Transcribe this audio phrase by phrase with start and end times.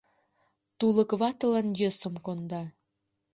[0.77, 2.61] Тулык ватылан йӧсым конда.